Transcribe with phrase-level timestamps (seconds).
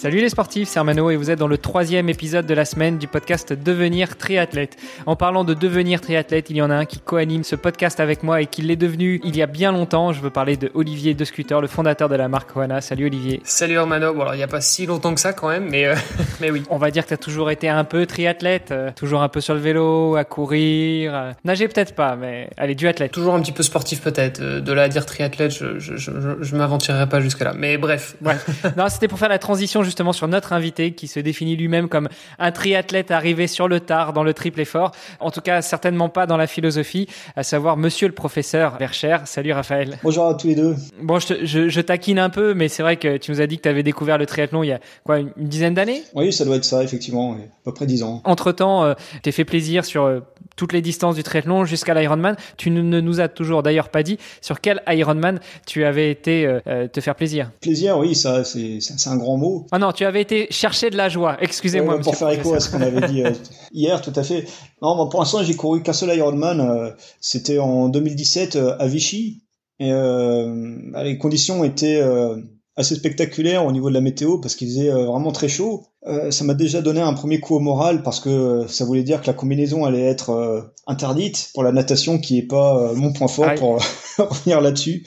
[0.00, 2.98] Salut les sportifs, c'est Armano et vous êtes dans le troisième épisode de la semaine
[2.98, 4.76] du podcast Devenir triathlète.
[5.06, 8.22] En parlant de devenir triathlète, il y en a un qui co-anime ce podcast avec
[8.22, 10.12] moi et qui l'est devenu il y a bien longtemps.
[10.12, 11.24] Je veux parler de Olivier De
[11.60, 12.80] le fondateur de la marque Oana.
[12.80, 13.40] Salut Olivier.
[13.42, 14.14] Salut Armano.
[14.14, 15.96] Bon alors il n'y a pas si longtemps que ça quand même, mais, euh,
[16.40, 16.62] mais oui.
[16.70, 19.40] On va dire que tu as toujours été un peu triathlète, euh, toujours un peu
[19.40, 21.12] sur le vélo, à courir.
[21.12, 23.10] euh, nager peut-être pas, mais allez, du athlète.
[23.10, 24.40] Toujours un petit peu sportif peut-être.
[24.40, 27.52] De là à dire triathlète, je, je, je, je- je m'aventurerai pas jusque là.
[27.56, 28.14] Mais bref.
[28.24, 28.36] Ouais.
[28.76, 32.08] non, c'était pour faire la transition justement sur notre invité qui se définit lui-même comme
[32.38, 34.92] un triathlète arrivé sur le tard dans le triple effort.
[35.20, 39.16] En tout cas, certainement pas dans la philosophie, à savoir Monsieur le professeur Vercher.
[39.24, 39.98] Salut Raphaël.
[40.02, 40.76] Bonjour à tous les deux.
[41.02, 43.46] Bon, je, te- je, je taquine un peu, mais c'est vrai que tu nous as
[43.46, 46.02] dit que tu avais découvert le triathlon il y a quoi une dizaine d'années?
[46.14, 48.20] Oui, ça doit être ça, effectivement, à peu près 10 ans.
[48.24, 50.20] Entre-temps, euh, t'es fait plaisir sur euh,
[50.58, 52.36] toutes les distances du triathlon jusqu'à l'Ironman.
[52.58, 56.60] Tu ne nous as toujours d'ailleurs pas dit sur quel Ironman tu avais été euh,
[56.66, 57.50] euh, te faire plaisir.
[57.62, 59.66] Plaisir, oui, ça, c'est un grand mot.
[59.72, 61.36] Ah non, tu avais été chercher de la joie.
[61.40, 63.30] Excusez-moi, Ouais, pour faire écho à ce qu'on avait dit euh,
[63.72, 64.44] hier, tout à fait.
[64.82, 66.60] Non, bon, pour l'instant, j'ai couru qu'un seul Ironman.
[66.60, 69.44] euh, C'était en 2017 euh, à Vichy.
[69.80, 72.36] Et euh, bah, les conditions étaient euh,
[72.78, 75.84] assez spectaculaires au niveau de la météo parce qu'il faisait euh, vraiment très chaud.
[76.06, 79.02] Euh, ça m'a déjà donné un premier coup au moral parce que euh, ça voulait
[79.02, 82.94] dire que la combinaison allait être euh, interdite pour la natation qui est pas euh,
[82.94, 83.58] mon point fort Aïe.
[83.58, 83.78] pour
[84.18, 85.06] revenir là-dessus.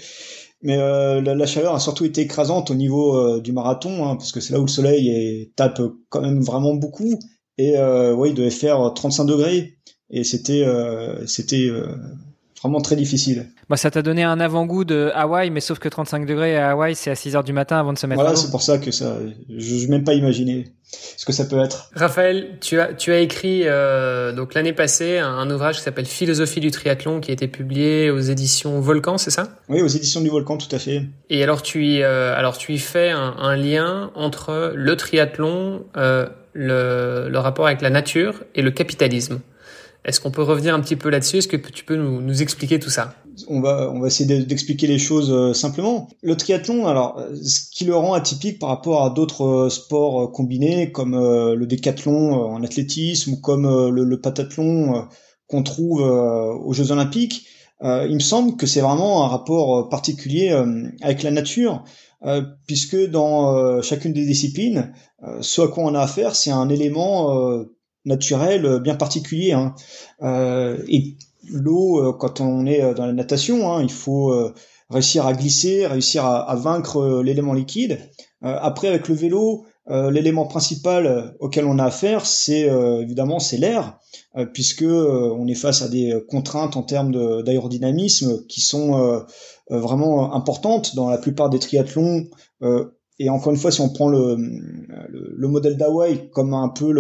[0.62, 4.32] Mais euh, la, la chaleur a surtout été écrasante au niveau du marathon, hein, parce
[4.32, 7.18] que c'est là où le soleil est- tape quand même vraiment beaucoup.
[7.58, 9.74] Et euh, ouais, il devait faire 35 degrés,
[10.12, 11.88] et c'était euh, c'était euh,
[12.62, 13.48] vraiment très difficile.
[13.70, 16.96] Bah, ça t'a donné un avant-goût de Hawaï, mais sauf que 35 degrés à Hawaï,
[16.96, 18.92] c'est à 6 heures du matin avant de se mettre Voilà, c'est pour ça que
[18.92, 19.18] ça,
[19.50, 20.68] je n'ai même pas imaginé
[21.18, 21.90] ce que ça peut être.
[21.96, 26.06] Raphaël, tu as, tu as écrit euh, donc l'année passée un, un ouvrage qui s'appelle
[26.06, 29.56] Philosophie du triathlon qui a été publié aux éditions Volcan, c'est ça?
[29.70, 31.04] Oui, aux éditions du Volcan, tout à fait.
[31.30, 35.86] Et alors tu y, euh, alors tu y fais un, un lien entre le triathlon,
[35.96, 39.40] euh, le, le rapport avec la nature et le capitalisme.
[40.04, 41.38] Est-ce qu'on peut revenir un petit peu là-dessus?
[41.38, 43.14] Est-ce que tu peux nous, expliquer tout ça?
[43.48, 46.10] On va on va essayer de- d'expliquer les choses euh, simplement.
[46.24, 50.32] Le triathlon, alors euh, ce qui le rend atypique par rapport à d'autres euh, sports
[50.32, 55.02] combinés comme le décathlon en athlétisme ou comme le, euh,
[55.48, 57.46] qu'on trouve aux Jeux Olympiques,
[57.84, 60.52] il me semble que c'est vraiment un rapport particulier
[61.02, 61.84] avec la nature.
[62.68, 64.94] puisque dans chacune des disciplines,
[65.42, 67.66] ce à quoi on a affaire, c'est un élément
[68.06, 69.54] naturel euh, bien particulier.
[69.54, 69.76] hein.
[70.22, 71.16] Euh, et
[71.50, 74.34] l'eau, euh, quand on est dans la natation, hein, il faut
[74.90, 78.00] réussir à glisser, réussir à, vaincre l'élément liquide.
[78.42, 82.70] Après, avec le vélo, l'élément principal auquel on a affaire, c'est
[83.02, 84.00] évidemment c'est l'air,
[84.54, 89.24] puisque on est face à des contraintes en termes d'aérodynamisme qui sont
[89.70, 92.26] vraiment importantes dans la plupart des triathlons.
[93.24, 96.92] Et encore une fois, si on prend le, le, le modèle d'Hawaï comme un peu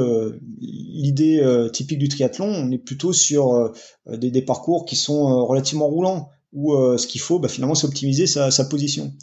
[0.59, 3.71] l'idée euh, typique du triathlon, on est plutôt sur euh,
[4.17, 7.75] des, des parcours qui sont euh, relativement roulants, où euh, ce qu'il faut, bah, finalement,
[7.75, 9.13] c'est optimiser sa, sa position.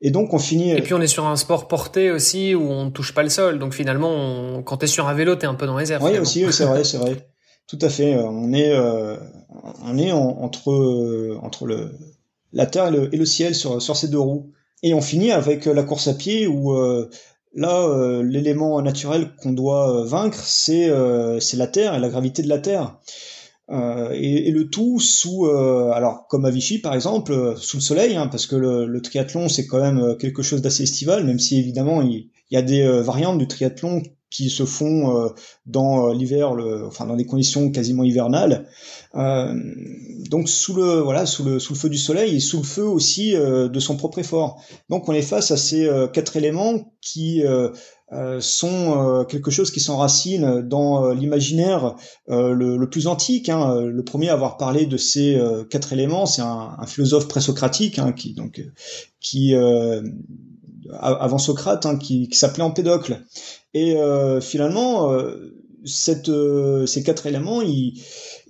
[0.00, 0.70] Et donc, on finit.
[0.70, 3.28] Et puis on est sur un sport porté aussi où on ne touche pas le
[3.30, 3.58] sol.
[3.58, 5.90] Donc finalement, on- quand tu es sur un vélo, tu es un peu dans les
[5.92, 6.00] airs.
[6.00, 6.22] Oui, finalement.
[6.28, 7.28] aussi, c'est vrai, c'est vrai.
[7.66, 8.14] Tout à fait.
[8.16, 9.16] On est, euh,
[9.84, 11.90] on est en- entre, entre le,
[12.52, 14.52] la terre et le, et le ciel sur, sur ces deux roues.
[14.82, 17.10] Et on finit avec euh, la course à pied où euh,
[17.54, 22.08] là, euh, l'élément naturel qu'on doit euh, vaincre, c'est euh, c'est la terre et la
[22.08, 22.98] gravité de la terre.
[23.70, 28.26] Et, et le tout sous, alors comme à Vichy par exemple, sous le soleil, hein,
[28.26, 32.00] parce que le, le triathlon c'est quand même quelque chose d'assez estival, même si évidemment
[32.00, 35.28] il, y a des variantes du triathlon qui se font euh,
[35.66, 36.54] dans euh, l'hiver,
[36.86, 38.66] enfin dans des conditions quasiment hivernales.
[39.14, 39.54] Euh,
[40.28, 42.84] donc sous le voilà sous le sous le feu du soleil et sous le feu
[42.84, 44.62] aussi de son propre effort.
[44.90, 50.62] Donc on est face à ces quatre éléments qui euh, sont quelque chose qui s'enracine
[50.62, 51.94] dans l'imaginaire
[52.28, 53.48] le, plus antique.
[53.48, 53.80] Hein.
[53.80, 55.40] Le premier à avoir parlé de ces
[55.70, 58.62] quatre éléments, c'est un, philosophe présocratique hein, qui donc
[59.20, 59.54] qui
[61.00, 63.24] avant Socrate, hein, qui, qui s'appelait Empédocle.
[63.74, 65.54] Et euh, finalement, euh,
[65.84, 68.00] cette, euh, ces quatre éléments, ils,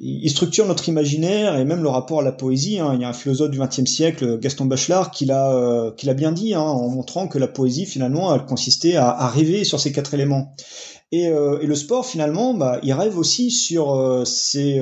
[0.00, 2.78] ils structurent notre imaginaire et même le rapport à la poésie.
[2.78, 2.92] hein.
[2.94, 6.14] Il y a un philosophe du XXe siècle, Gaston Bachelard, qui l'a euh, qui l'a
[6.14, 9.81] bien dit, hein, en montrant que la poésie, finalement, elle consistait à, à rêver sur
[9.81, 10.54] ces quatre éléments.
[11.10, 14.81] Et, euh, et le sport, finalement, bah, il rêve aussi sur euh, ces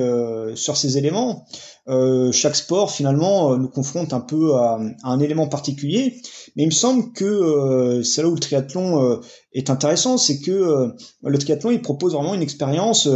[0.55, 1.45] sur ces éléments.
[1.89, 6.21] Euh, chaque sport finalement nous confronte un peu à, un élément particulier.
[6.55, 9.21] Mais il me semble que c'est là où le triathlon
[9.53, 10.91] est intéressant, c'est que
[11.23, 13.07] le triathlon il propose vraiment une expérience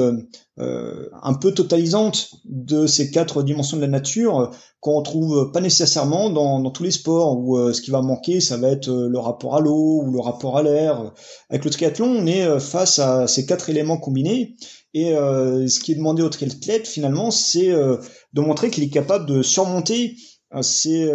[0.57, 6.59] un peu totalisante de ces quatre dimensions de la nature qu'on trouve pas nécessairement dans,
[6.59, 9.59] dans tous les sports où ce qui va manquer ça va être le rapport à
[9.59, 11.11] l'eau ou le rapport à l'air.
[11.49, 14.55] Avec le triathlon on est face à ces quatre éléments combinés
[14.93, 17.97] et euh, ce qui est demandé au triathlète finalement, c'est euh,
[18.33, 20.15] de montrer qu'il est capable de surmonter
[20.53, 21.09] euh, ces,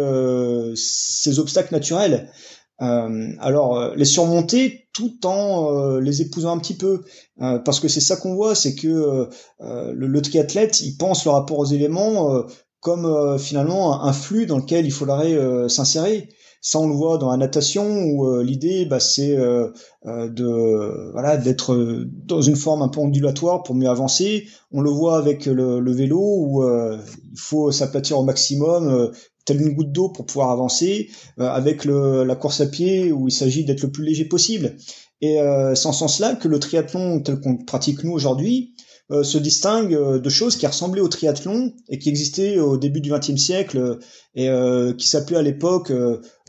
[0.75, 2.31] ces obstacles naturels.
[2.79, 7.03] alors les surmonter tout en les épousant un petit peu,
[7.37, 9.29] parce que c'est ça qu'on voit, c'est que
[9.59, 12.43] le, le, triathlète il pense le rapport aux éléments
[12.79, 15.35] comme finalement un, flux dans lequel il faudrait
[15.69, 16.29] s'insérer.
[16.61, 19.69] Ça, on le voit dans la natation où euh, l'idée, bah, c'est euh,
[20.05, 24.47] euh, de voilà d'être dans une forme un peu ondulatoire pour mieux avancer.
[24.71, 29.11] On le voit avec le, vélo où il faut s'aplatir au maximum
[29.45, 33.31] telle une goutte d'eau pour pouvoir avancer, avec le, la course à pied où il
[33.31, 34.75] s'agit d'être le plus léger possible.
[35.21, 35.37] Et
[35.73, 38.73] c'est en sens-là que le triathlon tel qu'on pratique nous aujourd'hui
[39.09, 43.37] se distingue de choses qui ressemblaient au triathlon et qui existaient au début du XXe
[43.37, 43.99] siècle
[44.35, 44.49] et
[44.97, 45.91] qui s'appelaient à l'époque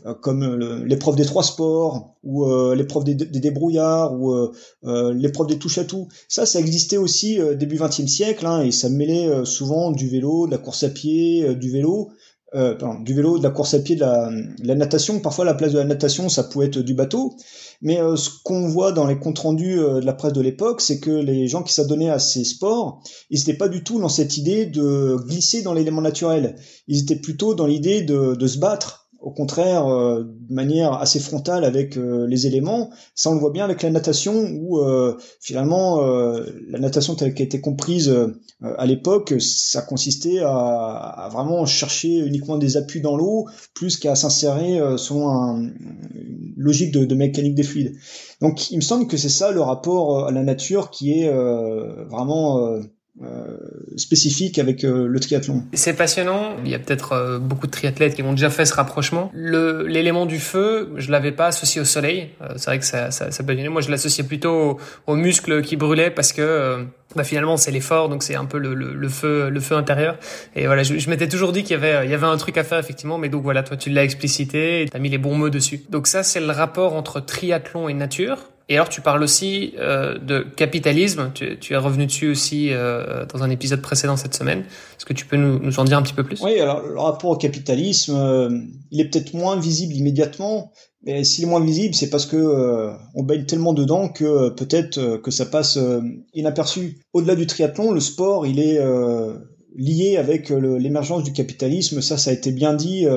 [0.05, 5.57] euh, comme l'épreuve des trois sports ou euh, l'épreuve des, débrouillards ou euh, l'épreuve des
[5.57, 6.07] touches à tout.
[6.29, 10.51] Ça, ça existait aussi début XXe siècle hein, et ça mêlait souvent du vélo, de
[10.51, 12.11] la course à pied, du vélo.
[12.53, 15.19] Du vélo, de la course à pied, de la, natation.
[15.19, 17.35] Parfois, la place de la natation, ça pouvait être du bateau.
[17.81, 21.11] Mais ce qu'on voit dans les comptes rendus de la presse de l'époque, c'est que
[21.11, 24.65] les gens qui s'adonnaient à ces sports, ils n'étaient pas du tout dans cette idée
[24.65, 26.55] de glisser dans l'élément naturel.
[26.87, 31.19] Ils étaient plutôt dans l'idée de, de se battre au contraire euh, de manière assez
[31.19, 32.89] frontale avec euh, les éléments.
[33.15, 37.45] Ça, on le voit bien avec la natation, où euh, finalement la natation telle qu'elle
[37.45, 38.13] a été comprise
[38.61, 44.15] à l'époque, ça consistait à, à, vraiment chercher uniquement des appuis dans l'eau, plus qu'à
[44.15, 47.95] s'insérer selon un, une logique de, de, mécanique des fluides.
[48.41, 52.79] Donc, il me semble que c'est ça le rapport à la nature qui est vraiment
[53.21, 53.57] euh,
[53.97, 55.63] spécifique avec euh, le triathlon.
[55.73, 56.55] C'est passionnant.
[56.63, 59.29] Il y a peut-être euh, beaucoup de triathlètes qui ont déjà fait ce rapprochement.
[59.33, 62.29] L'élément du feu, je l'avais pas associé au soleil.
[62.55, 63.71] c'est vrai que ça, ça, ça peut venir.
[63.71, 68.23] Moi, je l'associais plutôt aux, muscles qui brûlaient parce que bah, finalement c'est l'effort, donc
[68.23, 70.17] c'est un peu le, le, le, feu, le feu intérieur.
[70.55, 72.57] Et voilà, je, je m'étais toujours dit qu'il y avait, il y avait un truc
[72.57, 75.35] à faire effectivement, mais donc voilà, toi tu l'as explicité, tu as mis les bons
[75.35, 75.81] mots dessus.
[75.89, 78.49] Donc ça, c'est le rapport entre triathlon et nature.
[78.71, 81.31] Et alors, tu parles aussi euh, de capitalisme.
[81.33, 84.59] Tu, es revenu dessus aussi euh, dans un épisode précédent cette semaine.
[84.59, 86.39] Est-ce que tu peux nous, en dire un petit peu plus?
[86.43, 88.49] Oui, alors le rapport au capitalisme, euh,
[88.91, 90.71] il est peut-être moins visible immédiatement,
[91.01, 95.31] mais s'il est moins visible, c'est parce que on baigne tellement dedans que peut-être que
[95.31, 95.79] ça passe
[96.35, 96.99] inaperçu.
[97.13, 98.79] Au-delà du triathlon, le sport, il est
[99.75, 102.01] lié avec l'émergence du capitalisme.
[102.01, 103.07] Ça, ça a été bien dit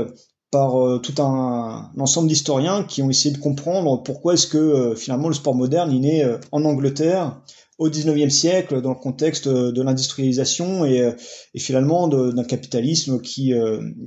[0.52, 4.94] par euh, tout un, ensemble d'historiens qui ont essayé de comprendre pourquoi est-ce que euh,
[4.94, 7.40] finalement le sport moderne est né euh, en Angleterre
[7.78, 11.14] au 19e siècle dans le contexte de l'industrialisation et,
[11.54, 13.54] et, finalement d'un capitalisme qui,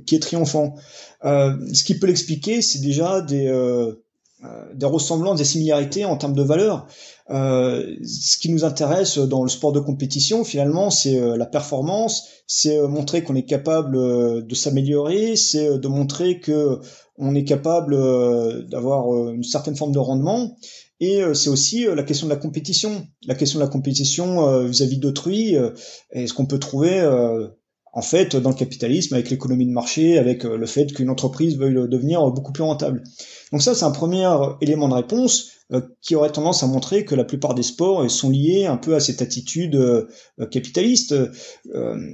[0.06, 0.76] qui est triomphant.
[1.22, 3.50] ce qui peut l'expliquer, c'est déjà des,
[4.74, 6.86] des ressemblances, des similarités en termes de valeurs.
[7.30, 12.28] Euh, ce qui nous intéresse dans le sport de compétition, finalement, c'est euh, la performance,
[12.46, 13.96] c'est euh, montrer qu'on est capable
[14.46, 16.78] de s'améliorer, c'est de montrer que
[17.18, 17.96] on est capable
[18.68, 20.56] d'avoir une certaine forme de rendement.
[21.00, 25.56] Et c'est aussi la question de la compétition, la question de la compétition vis-à-vis d'autrui,
[26.12, 27.00] et ce qu'on peut trouver
[27.96, 31.88] en fait dans le capitalisme avec l'économie de marché, avec le fait qu'une entreprise veuille
[31.88, 33.02] devenir beaucoup plus rentable.
[33.50, 34.28] Donc ça, c'est un premier
[34.60, 35.50] élément de réponse.
[35.72, 38.94] Euh, qui aurait tendance à montrer que la plupart des sports sont liés un peu
[38.94, 40.06] à cette attitude euh,
[40.48, 41.12] capitaliste
[41.74, 42.12] euh,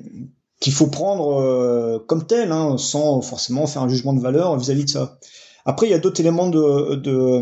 [0.58, 4.90] qu'il faut prendre comme tel, hein, sans forcément faire un jugement de valeur vis-à-vis de
[4.90, 5.18] ça.
[5.66, 7.40] Après, il y a d'autres éléments de, de,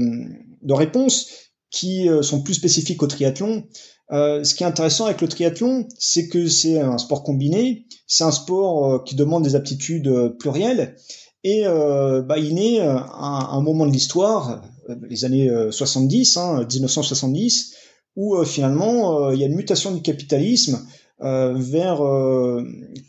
[0.62, 1.28] de, réponse
[1.70, 3.64] qui sont plus spécifiques au triathlon.
[4.12, 8.24] Euh, ce qui est intéressant avec le triathlon, c'est que c'est un sport combiné, c'est
[8.24, 10.96] un sport qui demande des aptitudes plurielles,
[11.44, 14.62] et euh, bah, il naît à un moment de l'histoire,
[15.08, 17.74] les années 70, hein, 1970,
[18.16, 20.86] où euh, finalement euh, il y a une mutation du capitalisme
[21.22, 22.00] euh, vers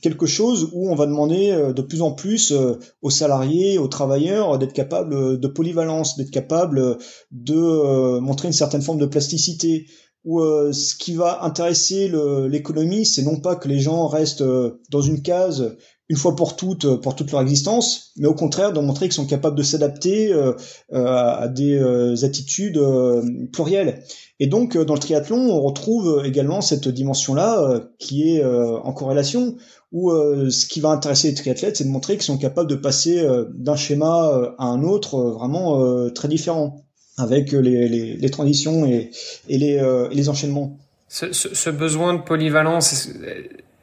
[0.02, 2.54] quelque chose où on va demander de plus en plus
[3.02, 6.98] aux salariés, aux travailleurs d'être capables de polyvalence, d'être capables
[7.32, 9.86] de montrer une certaine forme de plasticité.
[10.24, 10.40] Où
[10.72, 12.12] ce qui va intéresser
[12.48, 14.44] l'économie, c'est non pas que les gens restent
[14.92, 15.76] dans une case
[16.10, 19.26] une fois pour toutes pour toute leur existence, mais au contraire de montrer qu'ils sont
[19.26, 20.32] capables de s'adapter
[20.94, 22.80] à des attitudes
[23.52, 24.04] plurielles.
[24.40, 29.56] Et donc dans le triathlon, on retrouve également cette dimension-là qui est en corrélation
[29.92, 33.26] où ce qui va intéresser les triathlètes, c'est de montrer qu'ils sont capables de passer
[33.56, 36.86] d'un schéma à un autre vraiment très différent
[37.18, 39.12] avec les, les, les transitions et,
[39.48, 40.78] et, les, euh, les enchaînements.
[41.08, 43.10] Ce, ce, ce, besoin de polyvalence,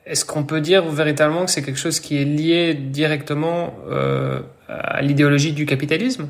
[0.06, 5.02] est-ce qu'on peut dire véritablement que c'est quelque chose qui est lié directement euh, à
[5.02, 6.28] l'idéologie du capitalisme?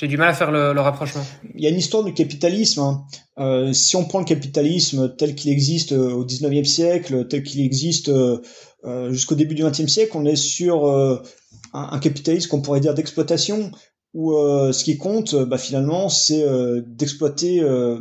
[0.00, 1.22] J'ai du mal à faire le, le, rapprochement.
[1.54, 2.80] Il y a une histoire du capitalisme.
[2.80, 3.04] Hein.
[3.38, 7.60] Euh, si on prend le capitalisme tel qu'il existe euh, au 19e siècle, tel qu'il
[7.60, 8.38] existe euh,
[8.84, 11.20] euh, jusqu'au début du 20e siècle, on est sur un,
[11.72, 13.70] un, capitalisme qu'on pourrait dire d'exploitation,
[14.14, 18.00] où euh, ce qui compte, bah, finalement, c'est euh, d'exploiter euh,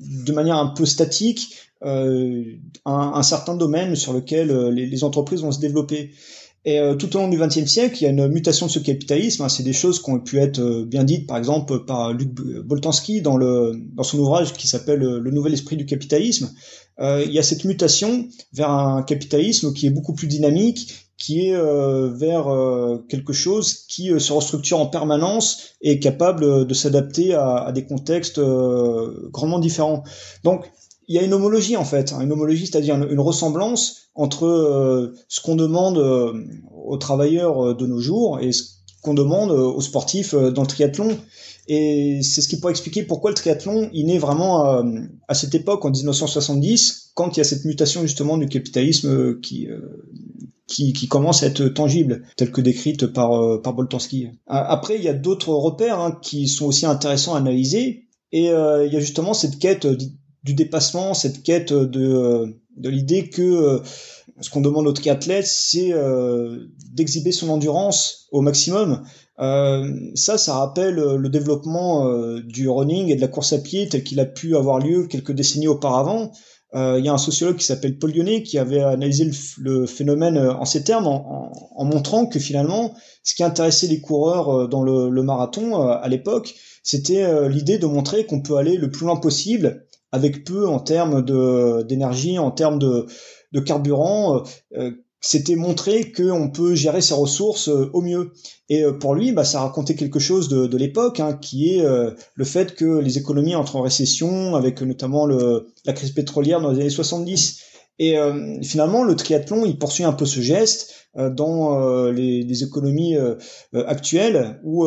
[0.00, 2.42] de manière un peu statique un,
[2.86, 6.12] un, certain domaine sur lequel les, les, entreprises vont se développer.
[6.64, 9.42] Et tout au long du XXe siècle, il y a une mutation de ce capitalisme.
[9.42, 13.20] Hein, c'est des choses qui ont pu être bien dites, par exemple, par Luc Boltanski
[13.20, 16.54] dans, le, dans son ouvrage qui s'appelle Le nouvel esprit du capitalisme.
[16.98, 21.54] il y a cette mutation vers un capitalisme qui est beaucoup plus dynamique, qui est
[21.54, 26.74] euh, vers euh, quelque chose qui euh, se restructure en permanence et est capable de
[26.74, 28.38] s'adapter à, à, des contextes
[29.30, 30.04] grandement différents.
[30.42, 30.70] Donc
[31.08, 35.40] il y a une homologie en fait, hein, une homologie, c'est-à-dire une, ressemblance entre ce
[35.40, 35.98] qu'on demande
[36.86, 38.62] aux travailleurs de nos jours et ce
[39.02, 41.16] qu'on demande aux sportifs dans le triathlon.
[41.68, 44.82] Et c'est ce qui pourrait expliquer pourquoi le triathlon il naît vraiment
[45.28, 49.68] à, cette époque en 1970, quand il y a cette mutation justement du capitalisme qui
[50.66, 54.28] qui, qui commence à être tangible, telle que décrite par, euh, par Boltanski.
[54.46, 58.86] Après, il y a d'autres repères hein, qui sont aussi intéressants à analyser, et euh,
[58.86, 63.80] il y a justement cette quête du dépassement, cette quête de, euh, de l'idée que
[64.40, 65.92] ce qu'on demande au triathlète, c'est
[66.92, 69.04] d'exhiber son endurance au maximum.
[69.38, 74.18] ça, ça rappelle le développement du running et de la course à pied tel qu'il
[74.18, 76.32] a pu avoir lieu quelques décennies auparavant.
[76.74, 80.36] Euh, il y a un sociologue qui s'appelle Paul Lyonnais qui avait analysé le, phénomène
[80.36, 84.82] euh, en ces termes en, montrant que finalement ce qui intéressait les coureurs euh, dans
[84.82, 89.86] le, marathon à l'époque c'était l'idée de montrer qu'on peut aller le plus loin possible
[90.12, 91.24] avec peu en termes
[91.86, 93.06] d'énergie en termes de,
[93.52, 94.42] de carburant
[95.26, 98.32] c'était montrer qu'on peut gérer ses ressources euh, au mieux.
[98.68, 101.80] Et euh, pour lui, bah, ça racontait quelque chose de, de l'époque, hein, qui est
[101.80, 106.60] euh, le fait que les économies entrent en récession, avec notamment le, la crise pétrolière
[106.60, 107.58] dans les années 70.
[108.00, 108.16] Et
[108.64, 113.14] finalement, le triathlon, il poursuit un peu ce geste dans les, les, économies
[113.72, 114.84] actuelles, où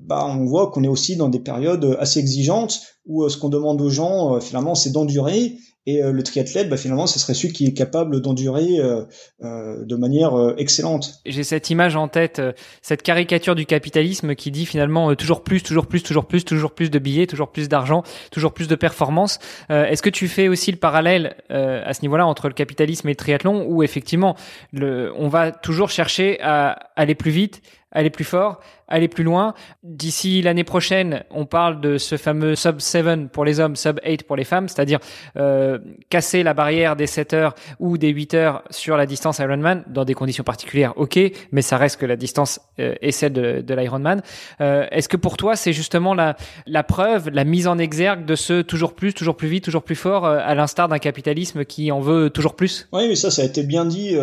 [0.00, 3.82] bah, on voit qu'on est aussi dans des périodes assez exigeantes, où ce qu'on demande
[3.82, 7.66] aux gens, finalement, c'est d'endurer et euh, le triathlète, bah, finalement, ce serait celui qui
[7.66, 9.04] est capable d'endurer euh,
[9.42, 11.20] euh, de manière excellente.
[11.24, 12.42] J'ai cette image en tête,
[12.82, 16.90] cette caricature du capitalisme qui dit finalement toujours plus, toujours plus, toujours plus, toujours plus
[16.90, 18.02] de billets, toujours plus d'argent,
[18.32, 19.38] toujours plus de performances.
[19.68, 23.16] Est-ce que tu fais aussi le parallèle à ce niveau-là entre le capitalisme et le
[23.16, 24.36] triathlon, où effectivement,
[24.72, 27.62] le, on va toujours chercher à aller plus vite,
[27.96, 29.54] aller plus fort, aller plus loin.
[29.82, 34.24] D'ici l'année prochaine, on parle de ce fameux sub 7 pour les hommes, sub 8
[34.24, 35.00] pour les femmes, c'est-à-dire
[35.36, 35.78] euh,
[36.10, 40.04] casser la barrière des 7 heures ou des 8 heures sur la distance Ironman dans
[40.04, 41.18] des conditions particulières, ok,
[41.52, 44.22] mais ça reste que la distance euh, est celle de, de l'Ironman.
[44.60, 46.36] Euh, Est-ce que pour toi, c'est justement la,
[46.66, 49.96] la preuve, la mise en exergue de ce toujours plus, toujours plus vite, toujours plus
[49.96, 52.88] fort, euh, à l'instar d'un capitalisme qui en veut toujours plus?
[52.92, 54.16] Oui, mais ça, ça a été bien dit.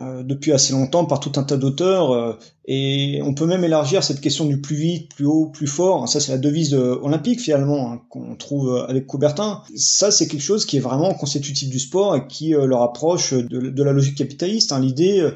[0.00, 2.38] Euh, depuis assez longtemps par tout un tas d'auteurs
[2.70, 6.06] et on peut même élargir cette question du plus vite, plus haut, plus fort.
[6.06, 9.62] Ça c'est la devise euh, olympique finalement hein, qu'on trouve avec Coubertin.
[9.74, 13.82] Ça c'est quelque chose qui est vraiment constitutif du sport et qui leur approche de,
[13.82, 14.72] la logique capitaliste.
[14.72, 15.26] Hein, L'idée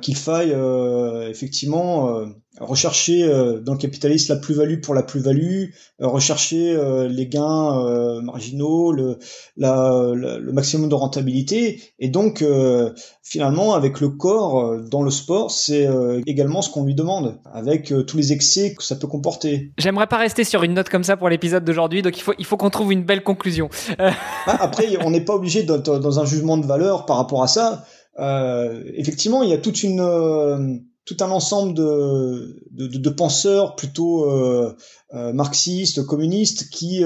[0.00, 0.54] qu'il faille
[1.28, 2.24] effectivement
[2.58, 5.66] rechercher euh, dans le capitalisme la plus-value pour la plus-value,
[6.00, 9.18] euh, rechercher euh, les gains marginaux, le,
[9.56, 11.80] la, le maximum de rentabilité.
[11.98, 12.44] Et donc,
[13.22, 15.88] finalement, avec le corps dans le sport, c'est
[16.26, 19.72] également ce qu'on lui demande, avec tous les excès que ça peut comporter.
[19.78, 22.44] J'aimerais pas rester sur une note comme ça pour l'épisode d'aujourd'hui, donc il faut, il
[22.44, 23.68] faut qu'on trouve une belle conclusion.
[23.98, 24.12] Ah,
[24.46, 27.84] après, on n'est pas obligé d'être dans un jugement de valeur par rapport à ça.
[28.96, 34.76] effectivement, il y a toute une tout un ensemble de, de, de penseurs plutôt euh,
[35.12, 37.02] euh, marxistes, communistes, qui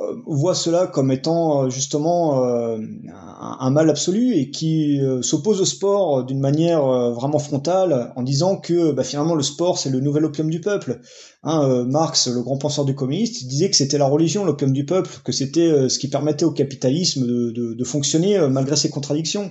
[0.00, 6.40] euh, voient cela comme étant justement un, mal absolu et qui s'oppose au sport d'une
[6.40, 6.82] manière
[7.12, 11.00] vraiment frontale en disant que bah, finalement le sport c'est le nouvel opium du peuple.
[11.42, 15.10] Hein, Marx, le grand penseur du communiste, disait que c'était la religion l'opium du peuple,
[15.24, 19.50] que c'était ce qui permettait au capitalisme de, de, de fonctionner malgré ses contradictions.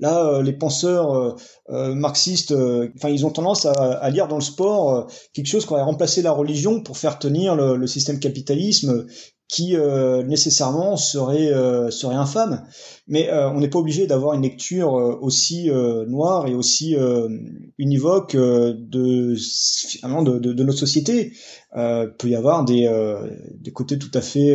[0.00, 1.34] Là, euh, les penseurs euh,
[1.70, 2.52] euh, marxistes,
[2.96, 6.22] enfin, ils ont tendance à, à, lire dans le sport quelque chose qui aurait remplacé
[6.22, 9.06] la religion pour faire tenir le, le système capitalisme
[9.48, 9.74] qui
[10.26, 11.50] nécessairement serait
[11.90, 12.66] serait infâme.
[13.06, 15.70] Mais on n'est pas obligé d'avoir une lecture aussi
[16.06, 16.94] noire et aussi
[17.78, 19.34] univoque de
[19.88, 21.32] finalement de, de, de, notre société.
[21.72, 22.88] peut y avoir des
[23.58, 24.54] des côtés tout à fait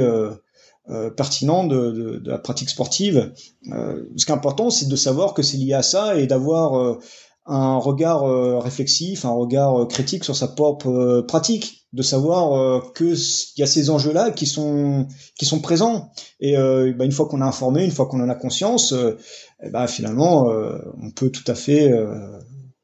[0.90, 3.32] euh, pertinent de, de, de, la pratique sportive.
[3.72, 6.78] Euh, ce qui est important, c'est de savoir que c'est lié à ça et d'avoir
[6.78, 7.00] euh,
[7.46, 13.60] un regard euh, réflexif, un regard critique sur sa propre pratique, de savoir que il
[13.60, 15.08] y a ces enjeux-là qui sont
[15.38, 16.10] qui sont présents.
[16.40, 18.96] Et bah, une fois qu'on a informé, une fois qu'on en a conscience,
[19.62, 21.94] eh ben, finalement, on peut tout à fait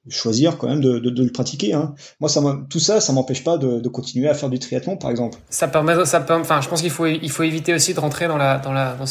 [0.09, 1.73] choisir quand même de, le pratiquer.
[1.73, 1.93] Hein.
[2.19, 5.37] Moi, ça tout ça, ça m'empêche pas de, continuer à faire du triathlon, par exemple.
[5.49, 8.37] Ça permet, ça enfin, je pense qu'il faut, il faut éviter aussi de rentrer dans
[8.37, 9.05] la, dans la, dans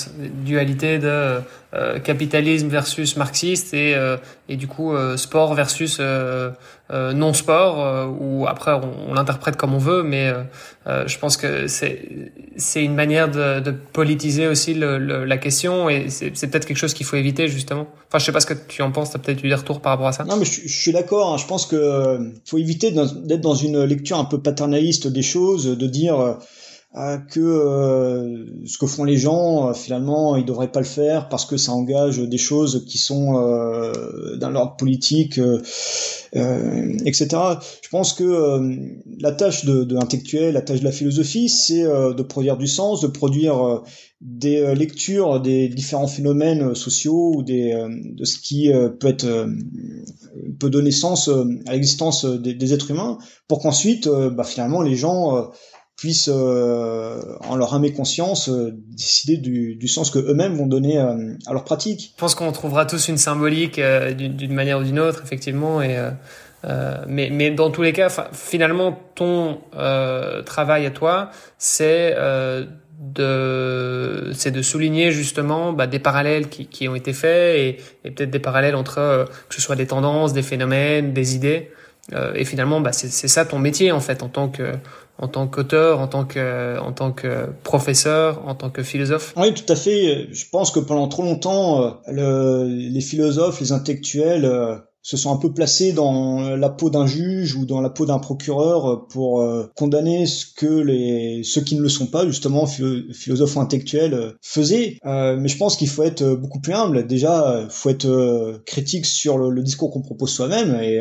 [0.45, 1.41] dualité de
[1.75, 4.17] euh, capitalisme versus marxiste et, euh,
[4.49, 9.79] et du coup euh, sport versus non sport ou après on, on l'interprète comme on
[9.79, 10.33] veut mais
[10.87, 16.09] je pense que c'est c'est une manière de, de politiser aussi le, la question et
[16.09, 18.81] c'est peut-être quelque chose qu'il faut éviter justement enfin je sais pas ce que tu
[18.81, 20.81] en penses t'as peut-être eu des retours par rapport à ça non mais je, je
[20.81, 21.37] suis d'accord hein.
[21.37, 25.87] je pense que faut éviter d'être dans une lecture un peu paternaliste des choses de
[25.87, 26.39] dire
[27.31, 31.47] que euh, ce que font les gens, euh, finalement, ils devraient pas le faire parce
[31.47, 35.41] que ça engage des choses qui sont euh, dans l'ordre politique,
[36.33, 37.29] etc.
[37.83, 38.61] Je pense que
[39.21, 43.01] la tâche de, de l'intellectuel, la tâche de la philosophie, c'est de produire du sens,
[43.01, 43.83] de produire
[44.21, 49.49] des lectures des différents phénomènes sociaux ou des, de ce qui peut être
[50.59, 51.31] peut donner sens
[51.67, 55.51] à l'existence des, des, êtres humains, pour qu'ensuite, bah, finalement, les gens
[55.99, 60.67] puissent, euh, en leur âme et conscience, euh, décider du, du, sens que eux-mêmes vont
[60.67, 62.13] donner euh, à leur pratique.
[62.15, 63.81] Je pense qu'on trouvera tous une symbolique
[64.17, 65.99] d'une manière ou d'une autre, effectivement, et
[67.07, 69.59] mais, mais dans tous les cas, finalement, ton
[70.47, 72.17] travail à toi, c'est
[73.01, 78.11] de c'est de souligner justement bah, des parallèles qui, qui ont été faits et, et
[78.11, 81.71] peut-être des parallèles entre que ce soit des tendances, des phénomènes, des idées.
[82.35, 84.73] et finalement, bah, c'est ça ton métier en fait en tant que
[85.19, 89.35] en tant qu'auteur, en tant que, en tant que professeur, en tant que philosophe?
[89.37, 90.29] Oui, tout à fait.
[90.33, 95.33] Je pense que pendant trop longtemps, euh, le, les philosophes, les intellectuels euh, se sont
[95.33, 99.41] un peu placés dans la peau d'un juge ou dans la peau d'un procureur pour
[99.41, 104.35] euh, condamner ce que les ceux qui ne le sont pas justement philosophes ou intellectuels
[104.43, 104.99] faisaient.
[105.05, 107.07] mais je pense qu'il faut être beaucoup plus humble.
[107.07, 111.01] Déjà, faut être critique sur le, le discours qu'on propose soi-même et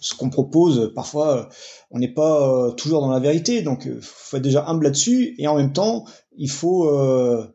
[0.00, 1.48] ce qu'on propose parfois
[1.90, 5.34] on n'est pas euh, toujours dans la vérité, donc euh, faut être déjà humble là-dessus,
[5.38, 6.04] et en même temps,
[6.36, 7.46] il faut euh,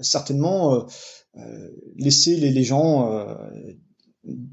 [0.00, 0.86] certainement
[1.96, 3.26] laisser les, les gens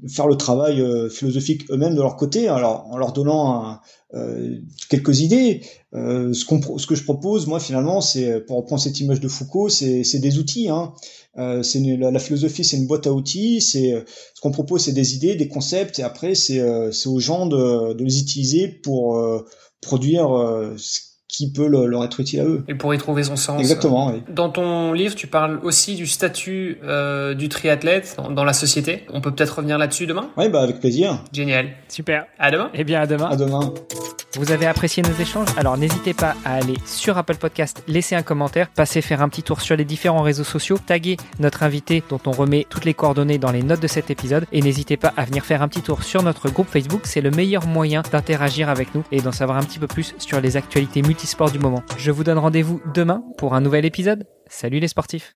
[0.08, 3.78] faire le travail philosophique eux-mêmes de leur côté, alors en leur donnant
[4.88, 5.62] quelques idées.
[5.92, 10.18] ce, ce, que je propose, moi, finalement, c'est pour reprendre cette image de Foucault, c'est
[10.18, 10.68] des outils.
[10.68, 10.92] Hein.
[11.38, 13.60] Euh, c'est la, philosophie, c'est une boîte à outils.
[13.60, 14.02] C'est euh,
[14.34, 17.92] ce qu'on propose, c'est des idées, des concepts, et après c'est euh, aux gens de,
[17.94, 19.22] de, les utiliser pour
[19.80, 20.28] produire
[20.76, 21.00] ce
[21.30, 22.64] qui peut leur être utile à eux.
[22.68, 23.60] Et pour y trouver son sens.
[23.60, 24.12] Exactement.
[24.12, 24.22] Oui.
[24.28, 29.04] Dans ton livre, tu parles aussi du statut euh, du triathlète dans, dans, la société.
[29.12, 30.30] On peut peut-être revenir là-dessus demain?
[30.36, 31.24] Oui, bah avec plaisir.
[31.32, 31.68] Génial.
[31.88, 32.26] Super.
[32.38, 32.70] À demain.
[32.74, 33.28] Eh bien, à demain.
[33.30, 33.72] À demain.
[34.36, 35.48] Vous avez apprécié nos échanges?
[35.56, 39.42] Alors n'hésitez pas à aller sur Apple Podcast, laisser un commentaire, passer faire un petit
[39.42, 43.38] tour sur les différents réseaux sociaux, taguer notre invité dont on remet toutes les coordonnées
[43.38, 46.04] dans les notes de cet épisode et n'hésitez pas à venir faire un petit tour
[46.04, 49.64] sur notre groupe Facebook, c'est le meilleur moyen d'interagir avec nous et d'en savoir un
[49.64, 51.82] petit peu plus sur les actualités multisports du moment.
[51.98, 54.24] Je vous donne rendez-vous demain pour un nouvel épisode.
[54.46, 55.28] Salut les sportifs